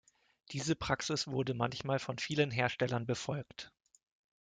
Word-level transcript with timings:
Diese 0.49 0.75
Praxis 0.75 1.27
wurde 1.27 1.53
manchmal 1.53 1.99
von 1.99 2.17
vielen 2.17 2.49
Herstellern 2.49 3.05
befolgt. 3.05 3.71